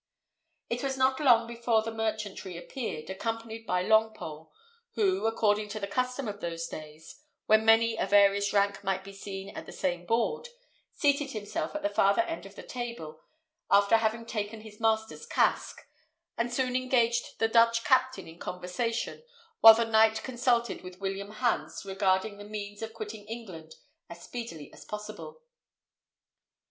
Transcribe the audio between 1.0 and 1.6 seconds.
long